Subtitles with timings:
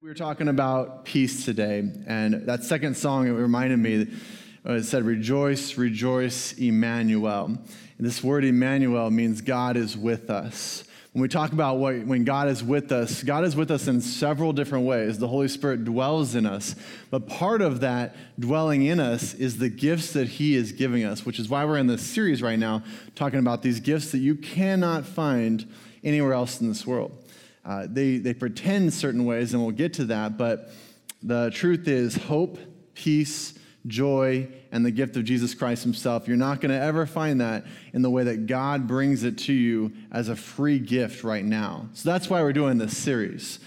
[0.00, 4.06] We were talking about peace today, and that second song it reminded me.
[4.64, 10.84] Uh, it said, "Rejoice, rejoice, Emmanuel." And this word Emmanuel means God is with us.
[11.10, 14.00] When we talk about what, when God is with us, God is with us in
[14.00, 15.18] several different ways.
[15.18, 16.76] The Holy Spirit dwells in us,
[17.10, 21.26] but part of that dwelling in us is the gifts that He is giving us,
[21.26, 22.84] which is why we're in this series right now
[23.16, 25.68] talking about these gifts that you cannot find
[26.04, 27.10] anywhere else in this world.
[27.64, 30.70] Uh, they, they pretend certain ways, and we'll get to that, but
[31.22, 32.58] the truth is hope,
[32.94, 33.54] peace,
[33.86, 36.28] joy, and the gift of Jesus Christ Himself.
[36.28, 39.52] You're not going to ever find that in the way that God brings it to
[39.52, 41.88] you as a free gift right now.
[41.94, 43.58] So that's why we're doing this series.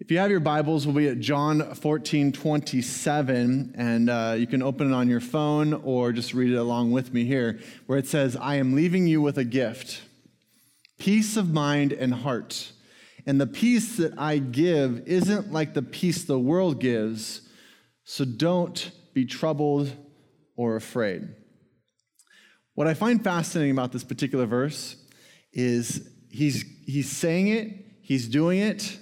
[0.00, 4.60] If you have your Bibles, we'll be at John 14, 27, and uh, you can
[4.62, 8.06] open it on your phone or just read it along with me here, where it
[8.06, 10.02] says, I am leaving you with a gift
[10.98, 12.72] peace of mind and heart.
[13.26, 17.42] And the peace that I give isn't like the peace the world gives,
[18.04, 19.90] so don't be troubled
[20.56, 21.28] or afraid.
[22.74, 24.96] What I find fascinating about this particular verse
[25.52, 28.98] is he's, he's saying it, he's doing it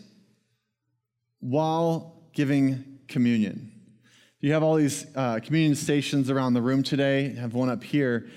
[1.40, 3.72] while giving communion.
[4.40, 7.82] You have all these uh, communion stations around the room today, I have one up
[7.82, 8.28] here.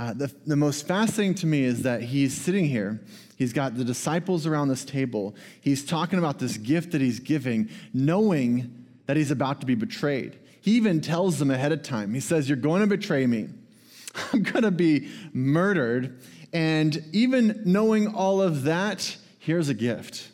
[0.00, 3.00] Uh, the, the most fascinating to me is that he's sitting here
[3.40, 5.34] He's got the disciples around this table.
[5.62, 10.38] He's talking about this gift that he's giving, knowing that he's about to be betrayed.
[10.60, 12.12] He even tells them ahead of time.
[12.12, 13.48] He says, You're going to betray me.
[14.34, 16.20] I'm going to be murdered.
[16.52, 20.30] And even knowing all of that, here's a gift.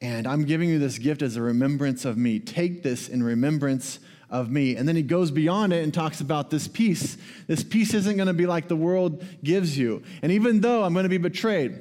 [0.00, 2.38] And I'm giving you this gift as a remembrance of me.
[2.38, 3.98] Take this in remembrance
[4.30, 4.76] of me.
[4.76, 7.16] And then he goes beyond it and talks about this peace.
[7.46, 10.02] This peace isn't going to be like the world gives you.
[10.22, 11.80] And even though I'm going to be betrayed,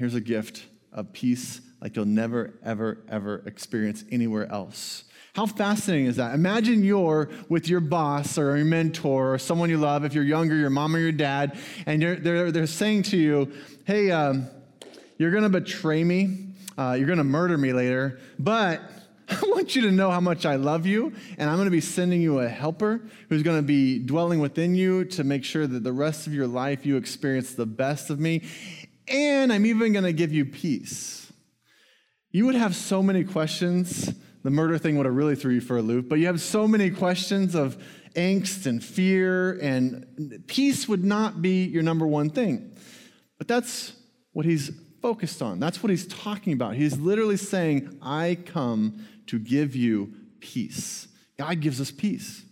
[0.00, 5.04] Here's a gift of peace like you'll never, ever, ever experience anywhere else.
[5.34, 6.34] How fascinating is that?
[6.34, 10.56] Imagine you're with your boss or your mentor or someone you love, if you're younger,
[10.56, 13.52] your mom or your dad, and they're, they're, saying to you,
[13.84, 14.48] hey, um,
[15.18, 16.46] you're going to betray me,
[16.78, 18.80] uh, you're going to murder me later, but
[19.42, 21.80] I want you to know how much I love you, and I'm going to be
[21.80, 25.84] sending you a helper who's going to be dwelling within you to make sure that
[25.84, 28.42] the rest of your life you experience the best of me
[29.10, 31.32] and I'm even going to give you peace.
[32.30, 34.14] You would have so many questions.
[34.44, 36.68] The murder thing would have really threw you for a loop, but you have so
[36.68, 37.82] many questions of
[38.14, 42.72] angst and fear, and peace would not be your number one thing.
[43.36, 43.92] But that's
[44.32, 44.70] what he's
[45.02, 45.58] focused on.
[45.58, 46.74] That's what he's talking about.
[46.74, 51.08] He's literally saying, I come to give you peace.
[51.38, 52.42] God gives us peace.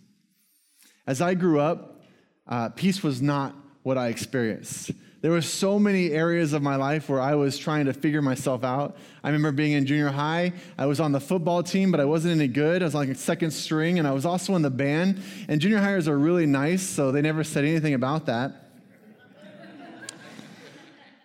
[1.05, 2.01] As I grew up,
[2.47, 4.91] uh, peace was not what I experienced.
[5.21, 8.63] There were so many areas of my life where I was trying to figure myself
[8.63, 8.95] out.
[9.21, 10.53] I remember being in junior high.
[10.77, 12.81] I was on the football team, but I wasn't any good.
[12.81, 15.21] I was like second string, and I was also in the band.
[15.49, 18.69] And junior hires are really nice, so they never said anything about that.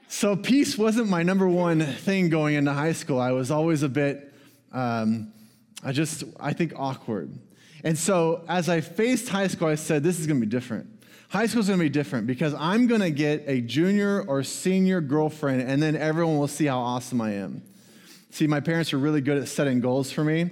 [0.09, 3.21] so peace wasn't my number one thing going into high school.
[3.21, 4.35] I was always a bit,
[4.73, 5.33] um,
[5.85, 7.31] I just, I think, awkward.
[7.85, 10.89] And so as I faced high school, I said, this is going to be different.
[11.35, 15.83] High school's gonna be different because I'm gonna get a junior or senior girlfriend, and
[15.83, 17.61] then everyone will see how awesome I am.
[18.31, 20.51] See, my parents were really good at setting goals for me.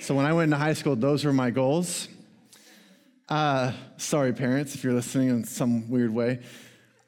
[0.00, 2.08] So when I went into high school, those were my goals.
[3.28, 6.40] Uh, sorry, parents, if you're listening in some weird way.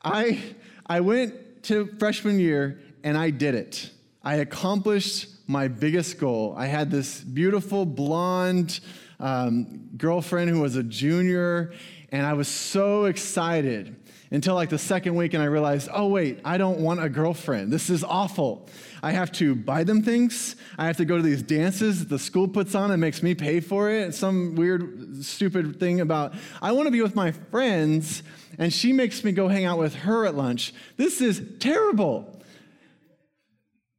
[0.05, 0.39] I,
[0.87, 3.91] I went to freshman year and I did it.
[4.23, 6.55] I accomplished my biggest goal.
[6.57, 8.81] I had this beautiful blonde
[9.21, 11.73] um, girlfriend who was a junior,
[12.11, 13.97] and I was so excited
[14.31, 17.73] until like the second week, and I realized, oh, wait, I don't want a girlfriend.
[17.73, 18.69] This is awful.
[19.03, 20.57] I have to buy them things.
[20.77, 23.35] I have to go to these dances that the school puts on and makes me
[23.35, 24.15] pay for it.
[24.15, 28.25] Some weird, stupid thing about, I want to be with my friends,
[28.59, 30.75] and she makes me go hang out with her at lunch.
[30.97, 32.33] This is terrible.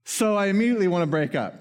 [0.09, 1.56] So I immediately want to break up.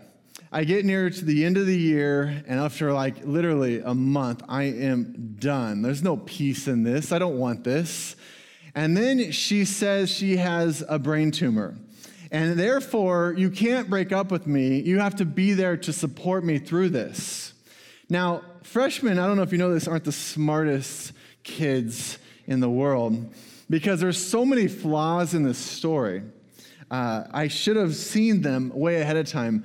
[0.52, 4.44] I get near to the end of the year, and after like literally a month,
[4.48, 5.82] I am done.
[5.82, 7.10] There's no peace in this.
[7.10, 8.14] I don't want this.
[8.72, 11.76] And then she says she has a brain tumor.
[12.30, 14.78] And therefore, you can't break up with me.
[14.78, 17.52] You have to be there to support me through this.
[18.08, 22.70] Now, freshmen, I don't know if you know this, aren't the smartest kids in the
[22.70, 23.34] world
[23.68, 26.22] because there's so many flaws in this story.
[26.90, 29.64] Uh, I should have seen them way ahead of time.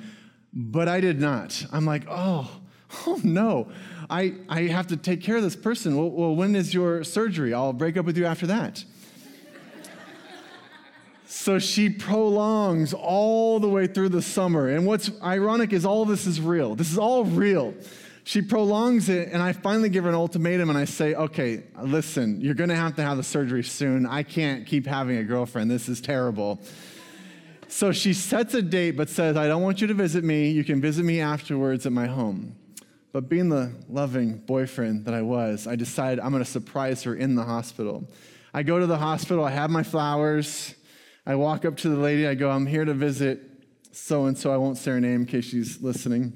[0.54, 1.66] But I did not.
[1.72, 2.50] I'm like, oh,
[3.08, 3.72] oh no.
[4.10, 5.96] I, I have to take care of this person.
[5.96, 7.54] Well, well, when is your surgery?
[7.54, 8.84] I'll break up with you after that.
[11.34, 14.68] So she prolongs all the way through the summer.
[14.68, 16.76] And what's ironic is all this is real.
[16.76, 17.74] This is all real.
[18.26, 22.42] She prolongs it, and I finally give her an ultimatum and I say, okay, listen,
[22.42, 24.06] you're gonna have to have the surgery soon.
[24.06, 25.72] I can't keep having a girlfriend.
[25.72, 26.62] This is terrible.
[27.72, 30.52] So she sets a date but says, I don't want you to visit me.
[30.52, 32.58] You can visit me afterwards at my home.
[33.14, 37.36] But being the loving boyfriend that I was, I decided I'm gonna surprise her in
[37.36, 38.10] the hospital.
[38.54, 40.76] I go to the hospital, I have my flowers.
[41.26, 43.40] I walk up to the lady, I go, I'm here to visit
[43.94, 44.54] so and so.
[44.54, 46.34] I won't say her name in case she's listening.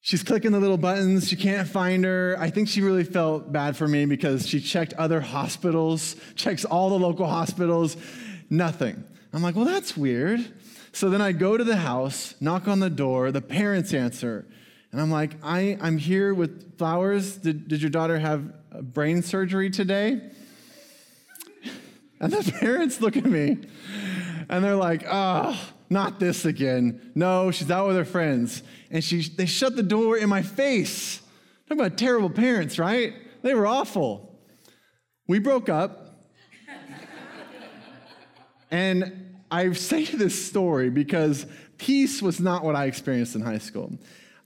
[0.00, 1.28] She's clicking the little buttons.
[1.28, 2.36] She can't find her.
[2.38, 6.88] I think she really felt bad for me because she checked other hospitals, checks all
[6.88, 7.96] the local hospitals,
[8.50, 9.04] nothing.
[9.32, 10.52] I'm like, well, that's weird.
[10.92, 14.46] So then I go to the house, knock on the door, the parents answer.
[14.90, 17.36] And I'm like, I, I'm here with flowers.
[17.36, 20.20] Did, did your daughter have brain surgery today?
[22.20, 23.58] And the parents look at me
[24.48, 25.58] and they're like, oh,
[25.90, 27.12] not this again.
[27.14, 28.62] No, she's out with her friends.
[28.90, 31.20] And she, they shut the door in my face.
[31.68, 33.14] Talk about terrible parents, right?
[33.42, 34.38] They were awful.
[35.26, 36.07] We broke up.
[38.70, 41.46] And I say this story because
[41.78, 43.92] peace was not what I experienced in high school.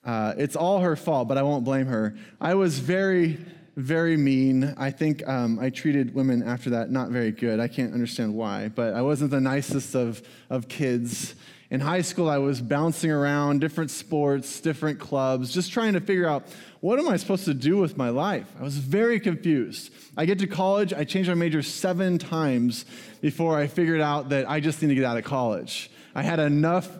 [0.05, 2.17] Uh, it's all her fault, but I won't blame her.
[2.41, 3.39] I was very
[3.77, 4.75] very mean.
[4.77, 7.59] I think um, I treated women after that not very good.
[7.59, 11.35] I can't understand why, but I wasn't the nicest of, of kids.
[11.73, 16.29] In high school, I was bouncing around different sports, different clubs, just trying to figure
[16.29, 16.45] out
[16.81, 18.47] what am I supposed to do with my life?
[18.61, 19.91] I was very confused.
[20.15, 22.85] I get to college, I changed my major seven times
[23.23, 25.91] before I figured out that I just need to get out of college.
[26.15, 26.91] I had enough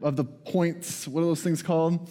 [0.00, 2.08] of the points, what are those things called?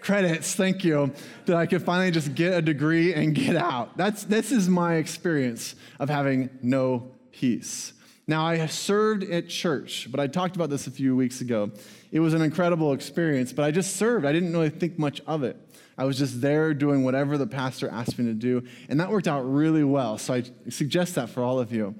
[0.00, 1.12] credits, thank you,
[1.44, 3.96] that I could finally just get a degree and get out.
[3.96, 7.92] That's, this is my experience of having no peace.
[8.26, 11.72] Now, I served at church, but I talked about this a few weeks ago.
[12.12, 14.24] It was an incredible experience, but I just served.
[14.24, 15.56] I didn't really think much of it.
[15.98, 19.28] I was just there doing whatever the pastor asked me to do, and that worked
[19.28, 20.18] out really well.
[20.18, 21.94] So I suggest that for all of you.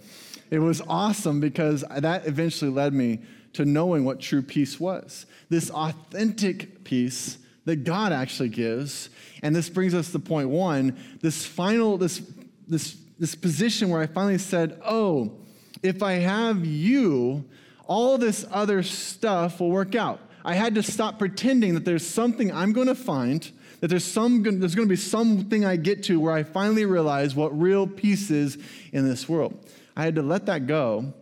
[0.50, 3.20] It was awesome because that eventually led me
[3.54, 5.26] to knowing what true peace was.
[5.48, 9.10] This authentic peace that God actually gives.
[9.42, 12.22] And this brings us to point one this final, this,
[12.66, 15.38] this, this position where I finally said, oh,
[15.82, 17.44] if I have you,
[17.87, 20.20] all this other stuff will work out.
[20.44, 23.49] I had to stop pretending that there's something I'm going to find,
[23.81, 27.34] that there's, some, there's going to be something I get to where I finally realize
[27.34, 28.58] what real peace is
[28.93, 29.56] in this world.
[29.96, 31.12] I had to let that go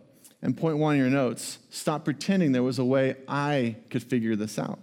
[0.41, 4.35] and point one in your notes stop pretending there was a way I could figure
[4.35, 4.79] this out.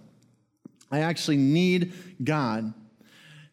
[0.91, 1.93] I actually need
[2.23, 2.73] God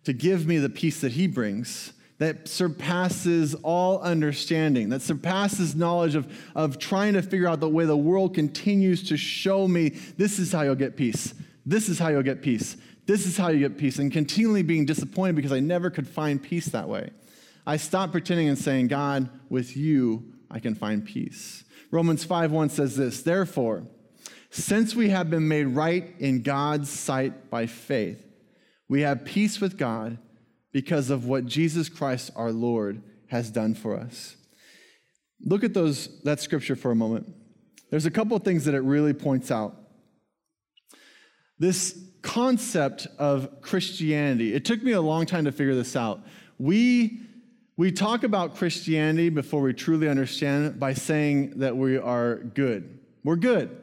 [0.04, 6.14] to give me the peace that He brings that surpasses all understanding, that surpasses knowledge
[6.14, 10.38] of, of trying to figure out the way the world continues to show me this
[10.38, 11.34] is how you'll get peace.
[11.66, 12.76] This is how you'll get peace.
[13.06, 13.98] This is how you get peace.
[13.98, 17.10] And continually being disappointed because I never could find peace that way.
[17.66, 21.64] I stopped pretending and saying, God, with you, I can find peace.
[21.90, 23.84] Romans 5 1 says this, therefore,
[24.50, 28.24] since we have been made right in God's sight by faith,
[28.88, 30.18] we have peace with God
[30.72, 34.36] because of what Jesus Christ our Lord has done for us.
[35.44, 37.32] Look at those that scripture for a moment.
[37.90, 39.76] There's a couple things that it really points out.
[41.58, 46.20] This concept of Christianity, it took me a long time to figure this out.
[46.58, 47.20] We
[47.78, 53.00] we talk about Christianity before we truly understand it by saying that we are good.
[53.22, 53.76] We're good.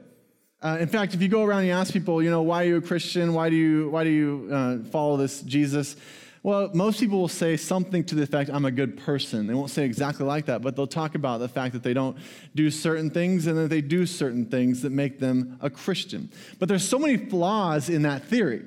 [0.63, 2.77] Uh, in fact, if you go around and ask people, you know, why are you
[2.77, 3.33] a Christian?
[3.33, 5.95] Why do you, why do you uh, follow this Jesus?
[6.43, 9.47] Well, most people will say something to the effect, I'm a good person.
[9.47, 12.17] They won't say exactly like that, but they'll talk about the fact that they don't
[12.53, 16.29] do certain things and that they do certain things that make them a Christian.
[16.59, 18.65] But there's so many flaws in that theory.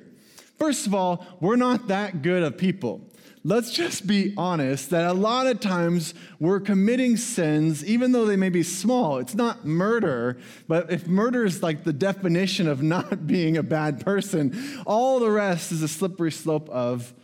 [0.59, 3.03] First of all, we're not that good of people
[3.47, 8.35] let's just be honest that a lot of times we're committing sins, even though they
[8.35, 9.19] may be small.
[9.19, 14.05] It's not murder, but if murder is like the definition of not being a bad
[14.05, 17.15] person, all the rest is a slippery slope of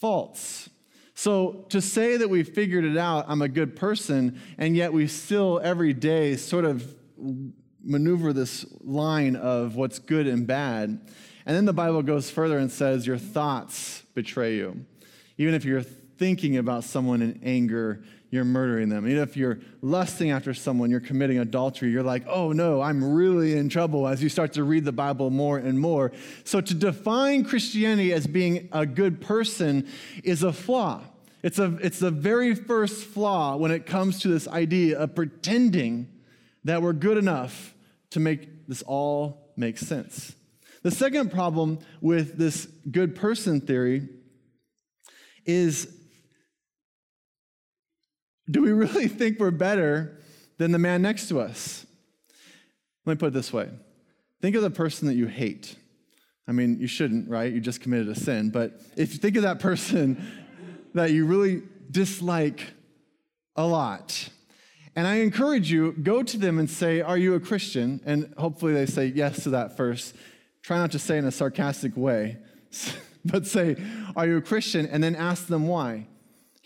[0.00, 0.68] faults.
[1.14, 5.06] So to say that we figured it out, I'm a good person, and yet we
[5.06, 6.94] still every day sort of
[7.82, 10.88] maneuver this line of what's good and bad.
[11.46, 14.84] And then the Bible goes further and says, Your thoughts betray you.
[15.38, 19.06] Even if you're thinking about someone in anger, you're murdering them.
[19.06, 23.56] Even if you're lusting after someone, you're committing adultery, you're like, oh no, I'm really
[23.56, 26.12] in trouble as you start to read the Bible more and more.
[26.44, 29.88] So to define Christianity as being a good person
[30.24, 31.02] is a flaw.
[31.42, 36.08] It's, a, it's the very first flaw when it comes to this idea of pretending
[36.64, 37.74] that we're good enough
[38.10, 40.34] to make this all make sense.
[40.82, 44.08] The second problem with this good person theory
[45.44, 45.95] is
[48.50, 50.20] do we really think we're better
[50.58, 51.86] than the man next to us?
[53.04, 53.70] Let me put it this way
[54.40, 55.74] think of the person that you hate.
[56.46, 57.52] I mean, you shouldn't, right?
[57.52, 58.50] You just committed a sin.
[58.50, 60.24] But if you think of that person
[60.94, 62.72] that you really dislike
[63.56, 64.28] a lot,
[64.94, 68.00] and I encourage you, go to them and say, Are you a Christian?
[68.06, 70.14] And hopefully they say yes to that first.
[70.62, 72.38] Try not to say in a sarcastic way,
[73.24, 73.76] but say,
[74.14, 74.86] Are you a Christian?
[74.86, 76.06] And then ask them why.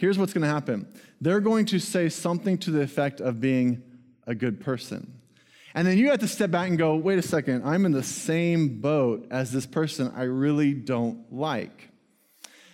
[0.00, 0.86] Here's what's going to happen
[1.20, 3.82] they're going to say something to the effect of being
[4.26, 5.20] a good person.
[5.74, 8.02] And then you have to step back and go, wait a second, I'm in the
[8.02, 11.90] same boat as this person I really don't like.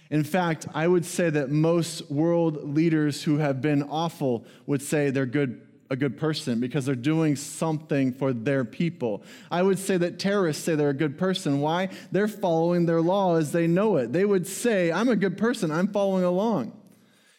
[0.08, 5.10] In fact, I would say that most world leaders who have been awful would say
[5.10, 9.22] they're good a good person because they're doing something for their people.
[9.52, 11.60] I would say that terrorists say they're a good person.
[11.60, 11.90] Why?
[12.10, 14.12] They're following their law as they know it.
[14.12, 16.72] They would say, I'm a good person, I'm following along.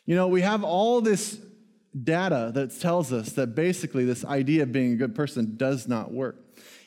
[0.08, 1.38] You know, we have all this
[2.04, 6.12] data that tells us that basically this idea of being a good person does not
[6.12, 6.38] work.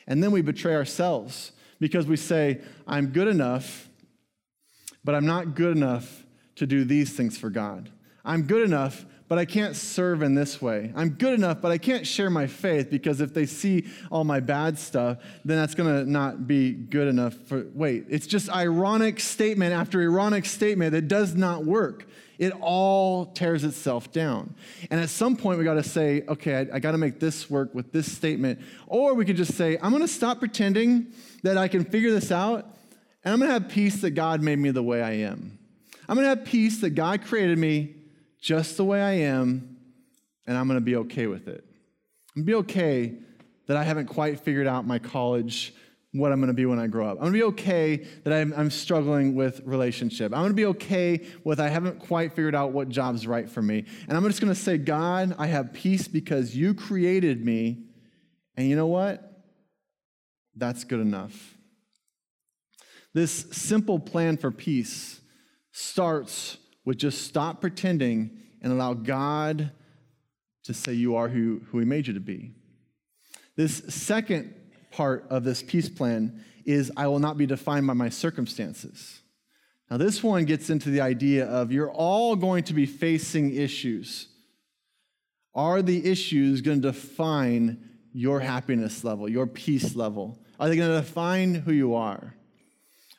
[0.07, 3.89] And then we betray ourselves because we say, I'm good enough,
[5.03, 6.25] but I'm not good enough
[6.55, 7.91] to do these things for God.
[8.25, 10.91] I'm good enough, but I can't serve in this way.
[10.95, 14.39] I'm good enough, but I can't share my faith because if they see all my
[14.39, 17.65] bad stuff, then that's going to not be good enough for.
[17.73, 22.07] Wait, it's just ironic statement after ironic statement that does not work
[22.41, 24.55] it all tears itself down.
[24.89, 27.51] And at some point, we got to say, okay, I, I got to make this
[27.51, 28.59] work with this statement.
[28.87, 32.31] Or we could just say, I'm going to stop pretending that I can figure this
[32.31, 32.65] out,
[33.23, 35.59] and I'm going to have peace that God made me the way I am.
[36.09, 37.93] I'm going to have peace that God created me
[38.41, 39.77] just the way I am,
[40.47, 41.63] and I'm going to be okay with it.
[42.35, 43.13] I'm going to be okay
[43.67, 45.75] that I haven't quite figured out my college
[46.13, 47.17] what I'm going to be when I grow up.
[47.17, 50.33] I'm going to be okay that I'm, I'm, struggling with relationship.
[50.33, 53.61] I'm going to be okay with I haven't quite figured out what job's right for
[53.61, 53.85] me.
[54.07, 57.85] And I'm just going to say, God, I have peace because you created me.
[58.57, 59.45] And you know what?
[60.55, 61.55] That's good enough.
[63.13, 65.21] This simple plan for peace
[65.71, 69.71] starts with just stop pretending and allow God
[70.63, 72.51] to say you are who, who He made you to be.
[73.55, 74.55] This second
[74.91, 79.21] part of this peace plan is I will not be defined by my circumstances.
[79.89, 84.27] Now, this one gets into the idea of you're all going to be facing issues.
[85.53, 90.39] Are the issues going to define your happiness level, your peace level?
[90.59, 92.35] Are they going to define who you are?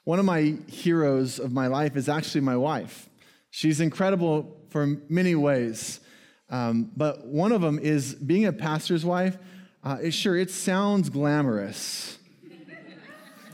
[0.05, 3.09] One of my heroes of my life is actually my wife.
[3.51, 6.01] She's incredible for many ways.
[6.49, 9.37] Um, but one of them is being a pastor's wife
[9.85, 12.19] uh, sure, it sounds glamorous.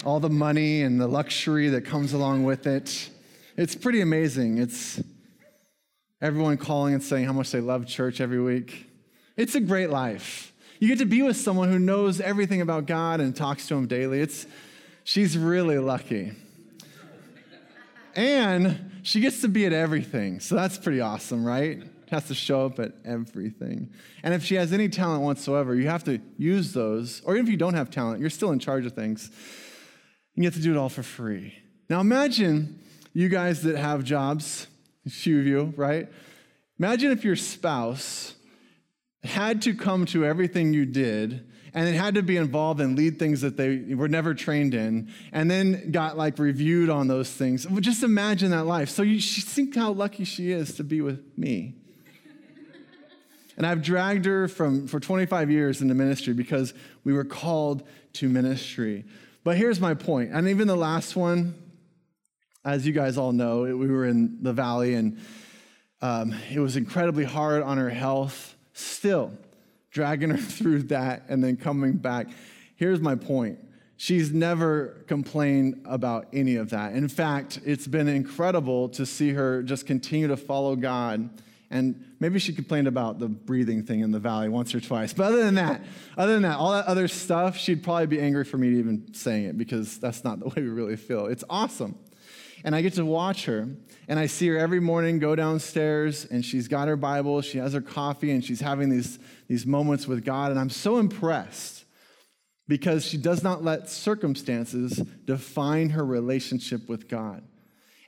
[0.04, 3.10] All the money and the luxury that comes along with it.
[3.56, 4.58] It's pretty amazing.
[4.58, 5.02] It's
[6.20, 8.86] everyone calling and saying how much they love church every week.
[9.36, 10.52] It's a great life.
[10.80, 13.86] You get to be with someone who knows everything about God and talks to him
[13.86, 14.20] daily.
[14.20, 14.46] It's,
[15.04, 16.32] she's really lucky.
[18.14, 20.40] And she gets to be at everything.
[20.40, 21.82] So that's pretty awesome, right?
[22.10, 23.90] has to show up at everything.
[24.22, 27.22] And if she has any talent whatsoever, you have to use those.
[27.24, 29.26] Or even if you don't have talent, you're still in charge of things.
[30.34, 31.54] And you have to do it all for free.
[31.90, 32.80] Now imagine
[33.12, 34.66] you guys that have jobs,
[35.06, 36.08] a few of you, right?
[36.78, 38.34] Imagine if your spouse
[39.24, 43.18] had to come to everything you did and it had to be involved and lead
[43.18, 47.66] things that they were never trained in and then got like reviewed on those things
[47.80, 51.74] just imagine that life so you think how lucky she is to be with me
[53.58, 57.82] and I've dragged her from, for 25 years into ministry because we were called
[58.14, 59.04] to ministry.
[59.42, 60.30] But here's my point.
[60.32, 61.56] And even the last one,
[62.64, 65.18] as you guys all know, it, we were in the valley and
[66.00, 68.54] um, it was incredibly hard on her health.
[68.74, 69.32] Still,
[69.90, 72.28] dragging her through that and then coming back.
[72.76, 73.58] Here's my point.
[73.96, 76.92] She's never complained about any of that.
[76.92, 81.28] In fact, it's been incredible to see her just continue to follow God
[81.70, 85.12] and maybe she complained about the breathing thing in the valley once or twice.
[85.12, 85.82] But other than that,
[86.16, 89.14] other than that, all that other stuff, she'd probably be angry for me to even
[89.14, 91.26] saying it because that's not the way we really feel.
[91.26, 91.98] It's awesome.
[92.64, 93.68] And I get to watch her,
[94.08, 97.72] and I see her every morning go downstairs, and she's got her Bible, she has
[97.72, 100.50] her coffee, and she's having these, these moments with God.
[100.50, 101.84] And I'm so impressed
[102.66, 107.42] because she does not let circumstances define her relationship with God.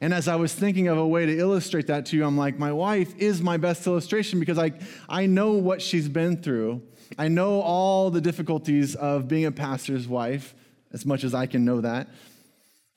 [0.00, 2.58] And as I was thinking of a way to illustrate that to you, I'm like,
[2.58, 4.72] my wife is my best illustration because I,
[5.08, 6.82] I know what she's been through.
[7.18, 10.54] I know all the difficulties of being a pastor's wife,
[10.92, 12.08] as much as I can know that.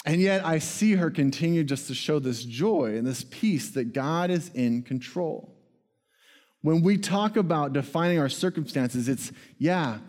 [0.05, 3.93] And yet I see her continue just to show this joy and this peace that
[3.93, 5.53] God is in control.
[6.61, 9.99] When we talk about defining our circumstances, it's, yeah,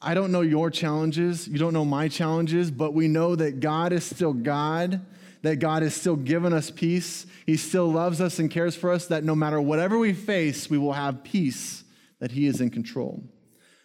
[0.00, 3.92] I don't know your challenges, you don't know my challenges, but we know that God
[3.92, 5.00] is still God,
[5.44, 7.26] that God has still given us peace.
[7.44, 10.78] He still loves us and cares for us, that no matter whatever we face, we
[10.78, 11.84] will have peace,
[12.18, 13.22] that He is in control.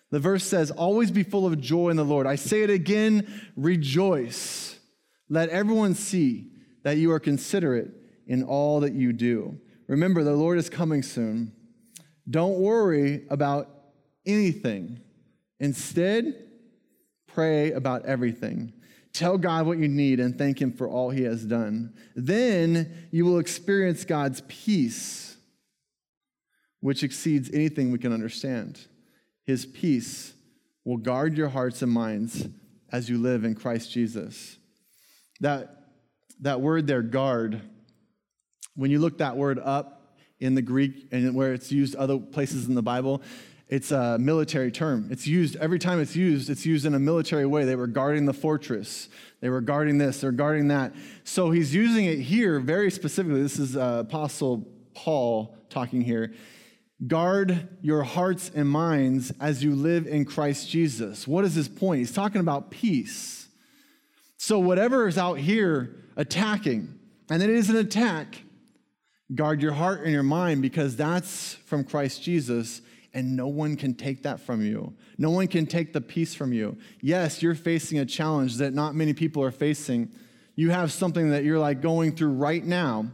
[0.09, 2.27] The verse says, Always be full of joy in the Lord.
[2.27, 4.79] I say it again, rejoice.
[5.27, 6.47] Let everyone see
[6.83, 7.91] that you are considerate
[8.25, 9.59] in all that you do.
[9.87, 11.51] Remember, the Lord is coming soon.
[12.29, 13.69] Don't worry about
[14.25, 15.01] anything.
[15.59, 16.41] Instead,
[17.27, 18.71] pray about everything.
[19.13, 21.93] Tell God what you need and thank Him for all He has done.
[22.15, 25.37] Then you will experience God's peace,
[26.79, 28.79] which exceeds anything we can understand.
[29.45, 30.33] His peace
[30.85, 32.47] will guard your hearts and minds
[32.91, 34.57] as you live in Christ Jesus.
[35.41, 35.83] That,
[36.41, 37.61] that word there, guard,
[38.75, 42.67] when you look that word up in the Greek and where it's used other places
[42.67, 43.21] in the Bible,
[43.69, 45.07] it's a military term.
[45.11, 47.65] It's used every time it's used, it's used in a military way.
[47.65, 49.09] They were guarding the fortress.
[49.41, 50.93] They were guarding this, they're guarding that.
[51.23, 53.41] So he's using it here very specifically.
[53.43, 56.33] This is uh, Apostle Paul talking here.
[57.05, 61.27] Guard your hearts and minds as you live in Christ Jesus.
[61.27, 61.99] What is his point?
[61.99, 63.47] He's talking about peace.
[64.37, 66.99] So, whatever is out here attacking,
[67.29, 68.41] and it is an attack,
[69.33, 72.81] guard your heart and your mind because that's from Christ Jesus,
[73.13, 74.93] and no one can take that from you.
[75.17, 76.77] No one can take the peace from you.
[77.01, 80.11] Yes, you're facing a challenge that not many people are facing.
[80.55, 83.07] You have something that you're like going through right now.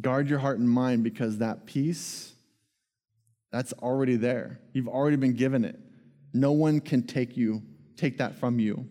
[0.00, 2.32] Guard your heart and mind because that peace,
[3.50, 4.60] that's already there.
[4.72, 5.78] You've already been given it.
[6.32, 7.62] No one can take you,
[7.96, 8.86] take that from you.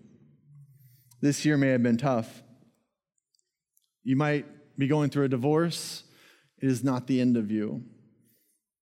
[1.22, 2.44] This year may have been tough.
[4.04, 4.46] You might
[4.78, 6.04] be going through a divorce.
[6.62, 7.84] It is not the end of you.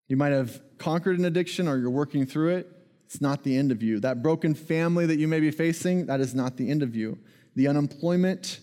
[0.08, 2.72] You might have conquered an addiction or you're working through it.
[3.06, 4.00] It's not the end of you.
[4.00, 7.18] That broken family that you may be facing, that is not the end of you.
[7.56, 8.60] The unemployment,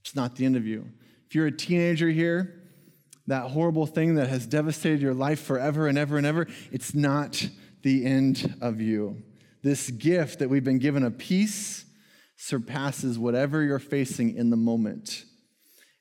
[0.00, 0.88] it's not the end of you.
[1.26, 2.62] If you're a teenager here,
[3.26, 7.48] that horrible thing that has devastated your life forever and ever and ever, it's not
[7.82, 9.22] the end of you.
[9.62, 11.84] This gift that we've been given a peace
[12.36, 15.24] surpasses whatever you're facing in the moment.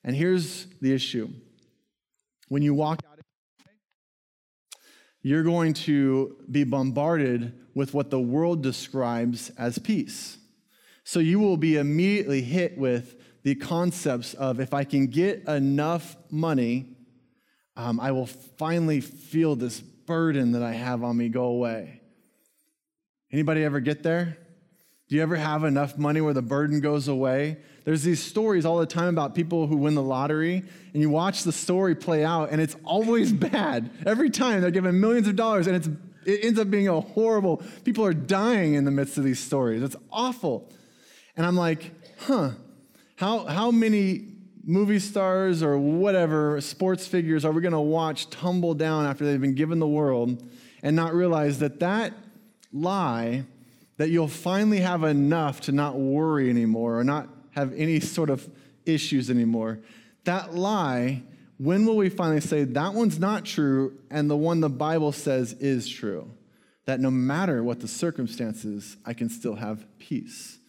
[0.03, 1.29] And here's the issue
[2.47, 3.14] when you walk out,
[5.25, 10.37] you're going to be bombarded with what the world describes as peace.
[11.03, 16.15] So you will be immediately hit with the concepts of if I can get enough
[16.29, 16.95] money,
[17.75, 22.01] um, I will finally feel this burden that I have on me go away.
[23.31, 24.37] Anybody ever get there?
[25.09, 27.57] Do you ever have enough money where the burden goes away?
[27.85, 31.43] There's these stories all the time about people who win the lottery, and you watch
[31.43, 33.91] the story play out, and it's always bad.
[34.05, 35.87] Every time they're given millions of dollars, and it's,
[36.25, 39.83] it ends up being a horrible, people are dying in the midst of these stories.
[39.83, 40.67] It's awful.
[41.37, 42.51] And I'm like, huh,
[43.17, 44.29] how, how many
[44.63, 49.39] movie stars or whatever, sports figures, are we going to watch tumble down after they've
[49.39, 50.43] been given the world
[50.81, 52.13] and not realize that that
[52.73, 53.43] lie
[53.97, 58.47] that you'll finally have enough to not worry anymore or not have any sort of
[58.85, 59.79] issues anymore.
[60.25, 61.23] That lie,
[61.57, 65.53] when will we finally say that one's not true and the one the Bible says
[65.53, 66.29] is true?
[66.85, 70.59] That no matter what the circumstances, I can still have peace.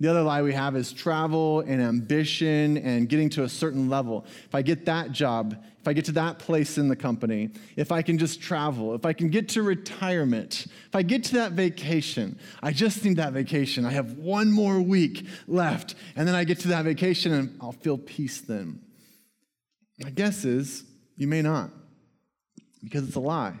[0.00, 4.26] The other lie we have is travel and ambition and getting to a certain level.
[4.44, 7.92] If I get that job, if I get to that place in the company, if
[7.92, 11.52] I can just travel, if I can get to retirement, if I get to that
[11.52, 13.84] vacation, I just need that vacation.
[13.84, 17.72] I have one more week left, and then I get to that vacation and I'll
[17.72, 18.80] feel peace then.
[20.00, 20.84] My guess is
[21.16, 21.70] you may not,
[22.82, 23.54] because it's a lie.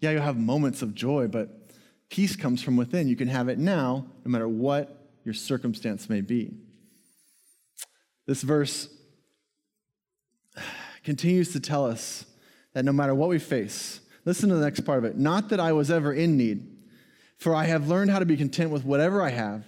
[0.00, 1.70] Yeah, you'll have moments of joy, but
[2.08, 3.06] peace comes from within.
[3.06, 6.54] You can have it now, no matter what your circumstance may be.
[8.26, 8.88] This verse
[11.02, 12.24] continues to tell us
[12.72, 15.16] that no matter what we face, listen to the next part of it.
[15.16, 16.66] Not that I was ever in need,
[17.38, 19.64] for I have learned how to be content with whatever I have.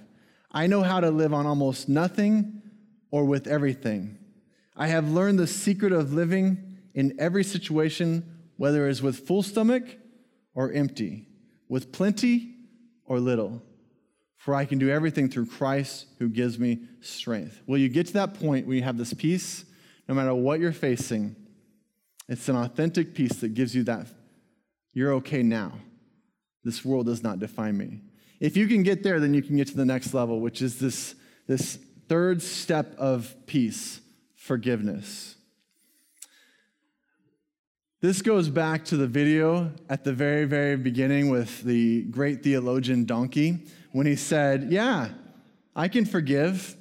[0.50, 2.62] I know how to live on almost nothing
[3.10, 4.18] or with everything.
[4.76, 8.24] I have learned the secret of living in every situation,
[8.56, 9.84] whether it is with full stomach
[10.54, 11.26] or empty,
[11.68, 12.54] with plenty
[13.04, 13.62] or little
[14.46, 17.60] for I can do everything through Christ who gives me strength.
[17.66, 19.64] Will you get to that point where you have this peace,
[20.08, 21.34] no matter what you're facing?
[22.28, 24.06] It's an authentic peace that gives you that
[24.92, 25.72] you're okay now.
[26.62, 28.02] This world does not define me.
[28.38, 30.78] If you can get there, then you can get to the next level, which is
[30.78, 31.16] this,
[31.48, 34.00] this third step of peace
[34.36, 35.34] forgiveness.
[38.06, 43.04] This goes back to the video at the very, very beginning with the great theologian
[43.04, 45.08] Donkey when he said, Yeah,
[45.74, 46.76] I can forgive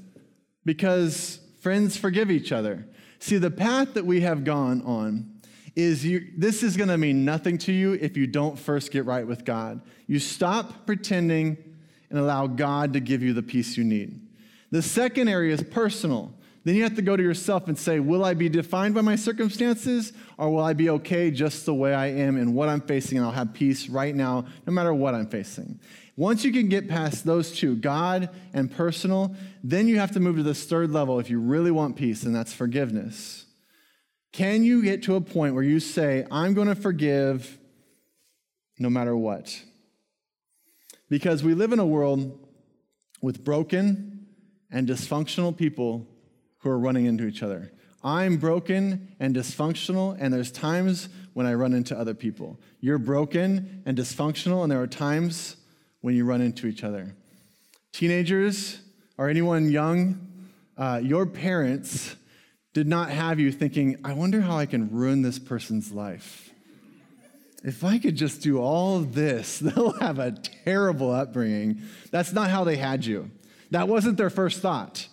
[0.66, 2.86] because friends forgive each other.
[3.18, 5.42] See, the path that we have gone on
[5.76, 9.06] is you, this is going to mean nothing to you if you don't first get
[9.06, 9.82] right with God.
[10.06, 11.58] You stop pretending
[12.12, 14.22] and allow God to give you the peace you need.
[14.70, 16.35] The second area is personal.
[16.66, 19.16] Then you have to go to yourself and say, Will I be defined by my
[19.16, 23.20] circumstances or will I be okay just the way I am and what I'm facing
[23.20, 25.80] and I'll have peace right now, no matter what I'm facing?
[26.18, 30.38] Once you can get past those two, God and personal, then you have to move
[30.38, 33.46] to this third level if you really want peace, and that's forgiveness.
[34.32, 37.60] Can you get to a point where you say, I'm going to forgive
[38.80, 39.62] no matter what?
[41.10, 42.40] Because we live in a world
[43.22, 44.26] with broken
[44.72, 46.08] and dysfunctional people
[46.66, 47.72] who are running into each other.
[48.04, 52.60] I'm broken and dysfunctional, and there's times when I run into other people.
[52.82, 55.58] You're broken and dysfunctional, and there are times
[56.02, 57.16] when you run into each other.
[57.94, 58.80] Teenagers
[59.16, 62.16] or anyone young, uh, your parents
[62.74, 66.50] did not have you thinking, I wonder how I can ruin this person's life.
[67.64, 71.84] If I could just do all this, they'll have a terrible upbringing.
[72.10, 73.30] That's not how they had you.
[73.70, 75.08] That wasn't their first thought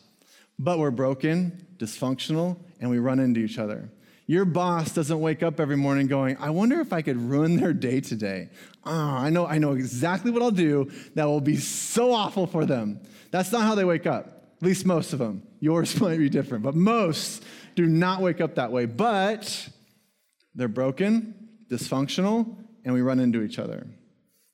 [0.58, 3.90] but we're broken, dysfunctional, and we run into each other.
[4.26, 7.72] Your boss doesn't wake up every morning going, I wonder if I could ruin their
[7.72, 8.50] day today.
[8.84, 12.64] Oh, I know, I know exactly what I'll do that will be so awful for
[12.64, 13.00] them.
[13.30, 15.42] That's not how they wake up, at least most of them.
[15.60, 17.42] Yours might be different, but most
[17.74, 18.86] do not wake up that way.
[18.86, 19.68] But
[20.54, 21.34] they're broken,
[21.70, 23.86] dysfunctional, and we run into each other.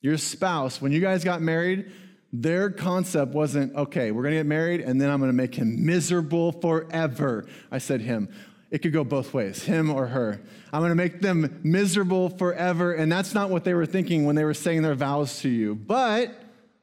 [0.01, 1.91] Your spouse, when you guys got married,
[2.33, 6.53] their concept wasn't, okay, we're gonna get married and then I'm gonna make him miserable
[6.53, 7.47] forever.
[7.71, 8.29] I said him.
[8.71, 10.43] It could go both ways, him or her.
[10.73, 12.93] I'm gonna make them miserable forever.
[12.93, 15.75] And that's not what they were thinking when they were saying their vows to you.
[15.75, 16.35] But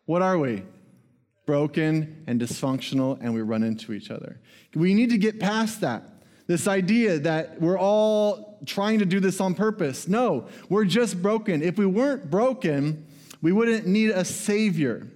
[0.05, 0.63] what are we?
[1.45, 4.39] Broken and dysfunctional, and we run into each other.
[4.73, 6.03] We need to get past that.
[6.47, 10.07] This idea that we're all trying to do this on purpose.
[10.07, 11.61] No, we're just broken.
[11.61, 13.05] If we weren't broken,
[13.43, 15.07] we wouldn't need a savior.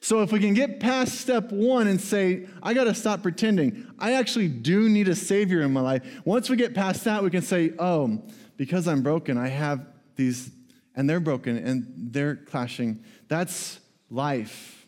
[0.00, 3.86] So if we can get past step one and say, I got to stop pretending,
[3.98, 6.02] I actually do need a Savior in my life.
[6.24, 8.22] Once we get past that, we can say, oh,
[8.56, 9.86] because I'm broken, I have
[10.16, 10.50] these,
[10.94, 13.04] and they're broken and they're clashing.
[13.28, 14.86] That's life.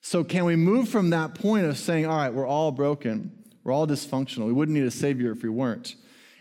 [0.00, 3.30] So can we move from that point of saying, all right, we're all broken,
[3.62, 5.94] we're all dysfunctional, we wouldn't need a Savior if we weren't,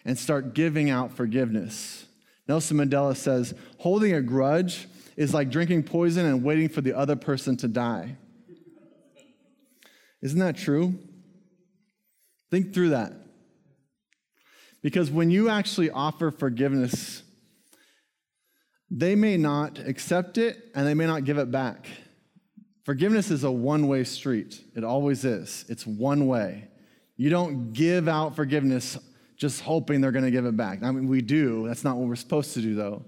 [0.06, 2.08] and start giving out forgiveness?
[2.48, 4.88] Nelson Mandela says, holding a grudge
[5.22, 8.18] is like drinking poison and waiting for the other person to die.
[10.22, 10.96] Isn't that true?
[12.50, 13.14] Think through that.
[14.82, 17.22] Because when you actually offer forgiveness,
[18.90, 21.86] they may not accept it and they may not give it back.
[22.84, 25.66] Forgiveness is a one way street, it always is.
[25.70, 26.68] It's one way.
[27.16, 28.98] You don't give out forgiveness
[29.38, 30.82] just hoping they're going to give it back.
[30.82, 31.68] I mean, we do.
[31.68, 33.06] That's not what we're supposed to do, though.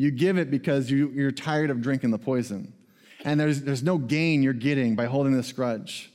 [0.00, 2.72] You give it because you, you're tired of drinking the poison.
[3.22, 6.10] And there's, there's no gain you're getting by holding this grudge.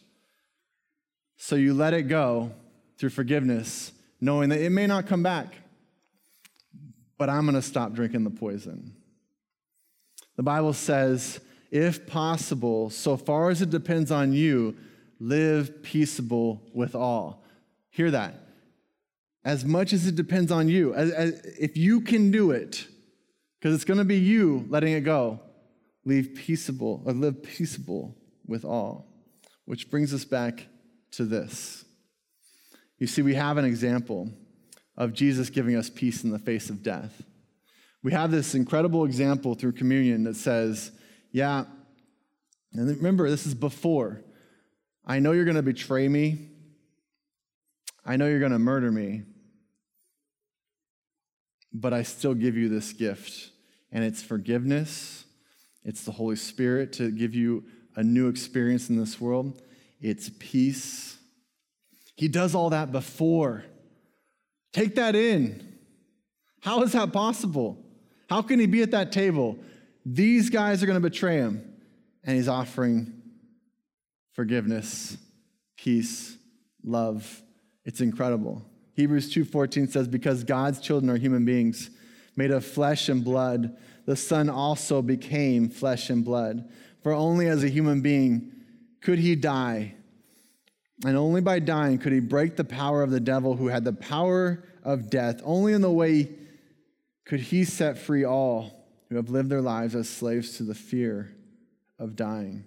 [1.37, 2.51] So you let it go
[2.97, 5.53] through forgiveness, knowing that it may not come back,
[7.19, 8.95] but I'm going to stop drinking the poison.
[10.35, 14.75] The Bible says, if possible, so far as it depends on you,
[15.19, 17.43] live peaceable with all.
[17.91, 18.47] Hear that.
[19.43, 22.87] As much as it depends on you, as, as, if you can do it,
[23.65, 25.39] because it's going to be you letting it go.
[26.05, 29.07] Leave peaceable, or live peaceable with all.
[29.65, 30.67] Which brings us back
[31.13, 31.83] to this.
[32.99, 34.29] You see, we have an example
[34.95, 37.23] of Jesus giving us peace in the face of death.
[38.03, 40.91] We have this incredible example through communion that says,
[41.31, 41.65] yeah,
[42.71, 44.21] and remember, this is before.
[45.03, 46.51] I know you're going to betray me.
[48.05, 49.23] I know you're going to murder me.
[51.73, 53.53] But I still give you this gift
[53.95, 55.23] and it's forgiveness.
[55.85, 57.63] It's the Holy Spirit to give you
[57.95, 59.61] a new experience in this world.
[60.01, 61.17] It's peace.
[62.17, 63.63] He does all that before.
[64.73, 65.77] Take that in.
[66.59, 67.77] How is that possible?
[68.29, 69.57] How can he be at that table?
[70.05, 71.63] These guys are going to betray him,
[72.25, 73.13] and he's offering
[74.33, 75.15] forgiveness,
[75.77, 76.35] peace,
[76.83, 77.41] love.
[77.85, 78.61] It's incredible.
[78.95, 81.91] Hebrews 2:14 says because God's children are human beings,
[82.35, 86.69] made of flesh and blood, the Son also became flesh and blood.
[87.03, 88.51] For only as a human being
[89.01, 89.95] could he die,
[91.05, 93.93] and only by dying could he break the power of the devil who had the
[93.93, 95.41] power of death.
[95.43, 96.29] Only in the way
[97.25, 101.35] could he set free all who have lived their lives as slaves to the fear
[101.99, 102.63] of dying.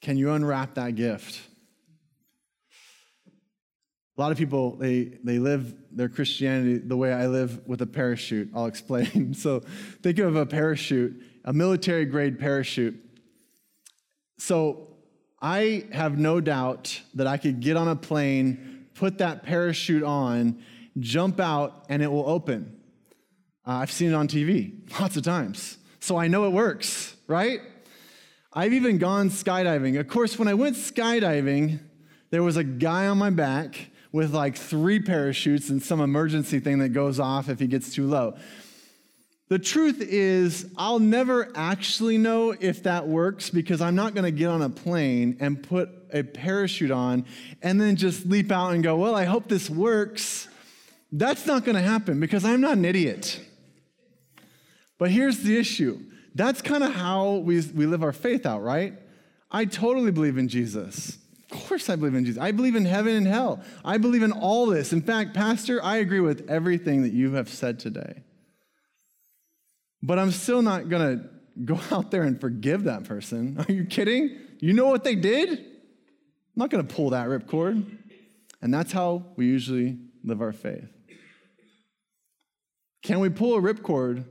[0.00, 1.40] Can you unwrap that gift?
[4.18, 7.86] A lot of people, they, they live their Christianity the way I live with a
[7.86, 8.50] parachute.
[8.52, 9.32] I'll explain.
[9.34, 9.60] so
[10.02, 13.00] think of a parachute, a military grade parachute.
[14.36, 14.88] So
[15.40, 20.64] I have no doubt that I could get on a plane, put that parachute on,
[20.98, 22.76] jump out, and it will open.
[23.64, 25.78] Uh, I've seen it on TV lots of times.
[26.00, 27.60] So I know it works, right?
[28.52, 30.00] I've even gone skydiving.
[30.00, 31.78] Of course, when I went skydiving,
[32.30, 36.78] there was a guy on my back with like three parachutes and some emergency thing
[36.78, 38.36] that goes off if he gets too low.
[39.48, 44.30] The truth is, I'll never actually know if that works because I'm not going to
[44.30, 47.24] get on a plane and put a parachute on
[47.62, 50.48] and then just leap out and go, Well, I hope this works.
[51.10, 53.40] That's not going to happen because I'm not an idiot.
[54.98, 56.00] But here's the issue
[56.34, 58.94] that's kind of how we, we live our faith out, right?
[59.50, 61.18] I totally believe in Jesus.
[61.50, 62.40] Of course, I believe in Jesus.
[62.40, 63.62] I believe in heaven and hell.
[63.84, 64.92] I believe in all this.
[64.92, 68.22] In fact, Pastor, I agree with everything that you have said today.
[70.02, 71.28] But I'm still not going to
[71.64, 73.64] go out there and forgive that person.
[73.66, 74.38] Are you kidding?
[74.60, 75.50] You know what they did?
[75.50, 75.66] I'm
[76.56, 77.96] not going to pull that ripcord.
[78.60, 80.88] And that's how we usually live our faith.
[83.02, 84.24] Can we pull a ripcord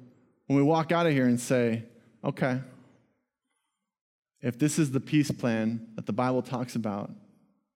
[0.48, 1.84] when we walk out of here and say,
[2.24, 2.60] okay,
[4.42, 7.12] if this is the peace plan that the Bible talks about,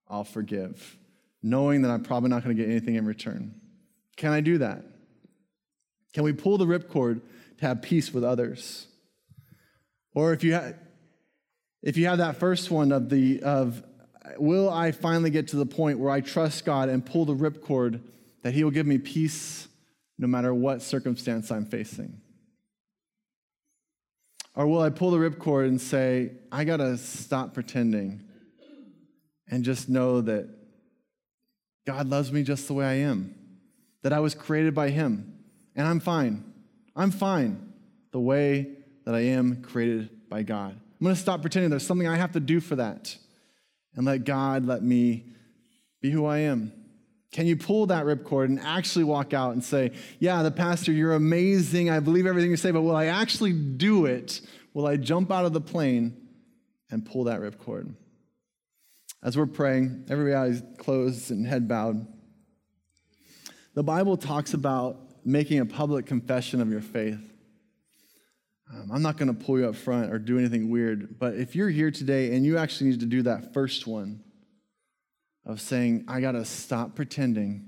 [0.08, 0.98] I'll forgive,
[1.42, 3.56] knowing that I'm probably not going to get anything in return.
[4.18, 4.84] Can I do that?
[6.14, 7.22] Can we pull the ripcord
[7.58, 8.88] to have peace with others?
[10.14, 10.76] Or if you have,
[11.82, 13.82] if you have that first one of the of
[14.38, 18.02] will I finally get to the point where I trust God and pull the ripcord
[18.44, 19.68] that He will give me peace
[20.18, 22.22] no matter what circumstance I'm facing?
[24.56, 28.22] Or will I pull the ripcord and say, I got to stop pretending
[29.50, 30.50] and just know that
[31.86, 33.36] God loves me just the way I am,
[34.02, 35.40] that I was created by Him,
[35.76, 36.44] and I'm fine.
[36.96, 37.74] I'm fine
[38.12, 38.70] the way
[39.06, 40.72] that I am created by God.
[40.72, 43.18] I'm going to stop pretending there's something I have to do for that
[43.96, 45.26] and let God let me
[46.02, 46.72] be who I am.
[47.32, 51.14] Can you pull that ripcord and actually walk out and say, Yeah, the pastor, you're
[51.14, 51.90] amazing.
[51.90, 54.42] I believe everything you say, but will I actually do it?
[54.74, 56.28] Will I jump out of the plane
[56.90, 57.94] and pull that ripcord?
[59.24, 62.06] As we're praying, every eyes closed and head bowed.
[63.76, 67.32] The Bible talks about making a public confession of your faith.
[68.74, 71.56] Um, I'm not going to pull you up front or do anything weird, but if
[71.56, 74.24] you're here today and you actually need to do that first one,
[75.46, 77.66] of saying, I got to stop pretending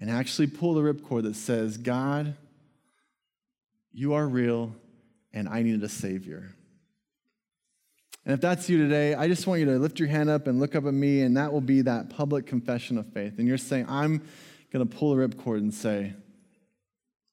[0.00, 2.36] and actually pull the ripcord that says, God,
[3.92, 4.74] you are real
[5.32, 6.50] and I needed a Savior.
[8.24, 10.60] And if that's you today, I just want you to lift your hand up and
[10.60, 13.38] look up at me, and that will be that public confession of faith.
[13.38, 14.22] And you're saying, I'm
[14.70, 16.12] going to pull the ripcord and say,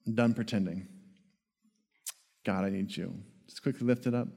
[0.07, 0.87] I'm done pretending.
[2.45, 3.13] God, I need you.
[3.49, 4.29] Just quickly lift it up.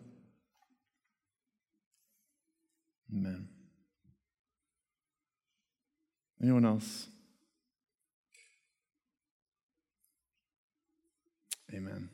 [3.13, 3.49] Amen.
[6.43, 7.09] Anyone else?
[11.75, 12.09] Amen.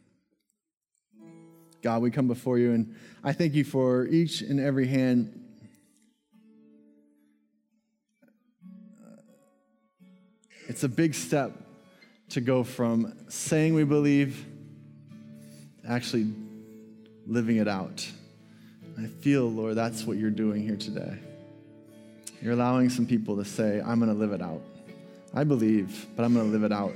[1.82, 5.38] God, we come before you, and I thank you for each and every hand.
[8.24, 9.20] Uh,
[10.66, 11.52] it's a big step
[12.30, 14.46] to go from saying we believe
[15.82, 16.32] to actually
[17.26, 18.08] living it out.
[18.98, 21.18] I feel, Lord, that's what you're doing here today.
[22.44, 24.61] You're allowing some people to say, I'm going to live it out.
[25.33, 26.92] I believe, but I'm going to live it out.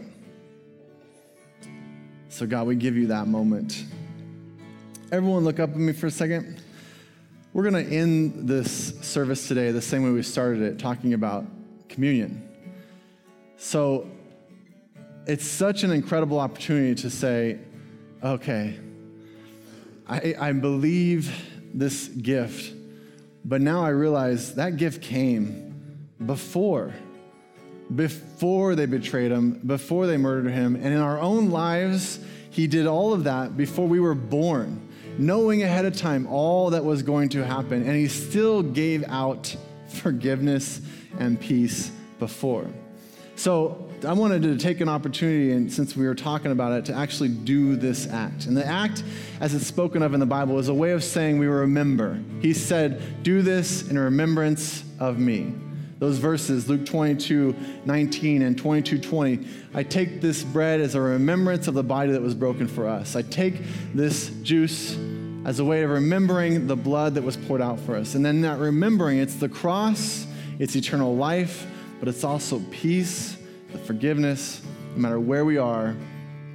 [2.29, 3.87] So, God, we give you that moment.
[5.11, 6.61] Everyone, look up at me for a second.
[7.55, 11.47] We're going to end this service today the same way we started it, talking about
[11.89, 12.47] communion.
[13.57, 14.07] So,
[15.27, 17.59] it's such an incredible opportunity to say,
[18.23, 18.79] okay,
[20.07, 21.35] I, I believe
[21.73, 22.75] this gift
[23.49, 26.93] but now I realize that gift came before,
[27.95, 30.77] before they betrayed him, before they murdered him.
[30.77, 35.63] And in our own lives, he did all of that before we were born, knowing
[35.63, 37.85] ahead of time all that was going to happen.
[37.85, 39.57] And he still gave out
[39.89, 40.83] forgiveness
[41.19, 42.67] and peace before.
[43.35, 46.95] So I wanted to take an opportunity, and since we were talking about it, to
[46.95, 48.47] actually do this act.
[48.47, 49.03] And the act,
[49.41, 52.23] as it's spoken of in the Bible, is a way of saying we remember.
[52.41, 55.53] He said, Do this in remembrance of me.
[55.99, 59.47] Those verses, Luke 22, 19 and 22, 20.
[59.75, 63.17] I take this bread as a remembrance of the body that was broken for us.
[63.17, 63.63] I take
[63.95, 64.97] this juice
[65.45, 68.15] as a way of remembering the blood that was poured out for us.
[68.15, 70.27] And then that remembering, it's the cross,
[70.61, 71.67] it's eternal life,
[71.99, 73.38] but it's also peace,
[73.73, 74.63] the forgiveness.
[74.95, 75.95] No matter where we are,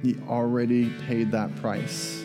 [0.02, 2.24] He already paid that price.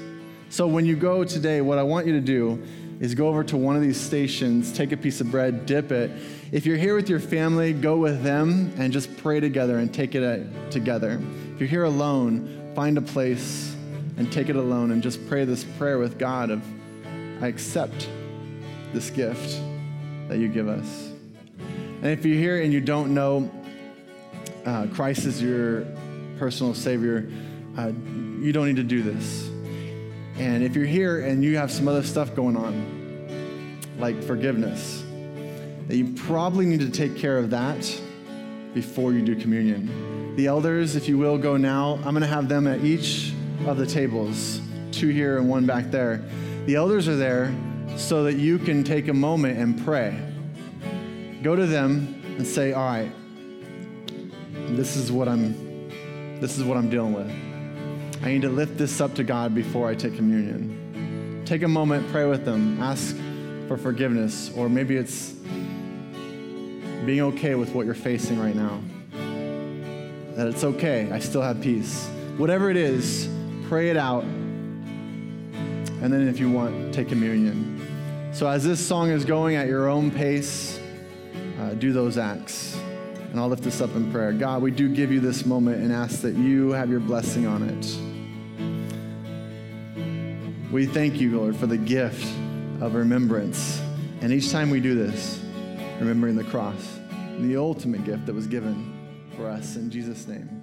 [0.50, 2.62] So when you go today, what I want you to do
[3.00, 6.12] is go over to one of these stations, take a piece of bread, dip it.
[6.52, 10.16] If you're here with your family, go with them and just pray together and take
[10.16, 11.22] it uh, together.
[11.54, 13.76] If you're here alone, find a place
[14.18, 16.62] and take it alone and just pray this prayer with God of,
[17.42, 18.10] I accept
[18.92, 19.62] this gift
[20.28, 21.12] that you give us.
[22.02, 23.50] And if you're here and you don't know
[24.70, 25.84] uh, Christ is your
[26.38, 27.28] personal Savior,
[27.76, 29.50] uh, you don't need to do this.
[30.38, 35.04] And if you're here and you have some other stuff going on, like forgiveness,
[35.88, 38.02] that you probably need to take care of that
[38.76, 40.36] before you do communion.
[40.36, 41.96] The elders, if you will, go now.
[42.06, 43.34] I'm going to have them at each
[43.66, 46.24] of the tables, two here and one back there.
[46.68, 47.52] The elders are there
[47.98, 50.18] so that you can take a moment and pray.
[51.42, 53.12] Go to them and say, All right,
[54.76, 55.68] this is what I'm
[56.40, 57.30] this is what I'm dealing with.
[58.24, 61.44] I need to lift this up to God before I take communion.
[61.46, 63.16] Take a moment, pray with them, ask
[63.68, 65.32] for forgiveness, or maybe it's
[67.06, 68.82] being okay with what you're facing right now.
[70.36, 72.08] That it's okay, I still have peace.
[72.38, 73.28] Whatever it is,
[73.68, 74.24] pray it out.
[74.24, 77.86] And then if you want, take communion.
[78.32, 80.80] So as this song is going at your own pace,
[81.60, 82.79] uh, do those acts.
[83.32, 84.34] And I'll lift this up in prayer.
[84.34, 87.64] God, we do give you this moment and ask that you have your blessing on
[87.64, 87.86] it.
[90.72, 92.24] We thank you, Lord, for the gift
[92.82, 93.82] of remembrance.
[94.22, 95.44] And each time we do this,
[96.00, 97.00] remembering the cross,
[97.40, 98.94] the ultimate gift that was given
[99.36, 99.76] for us.
[99.76, 100.59] In Jesus' name.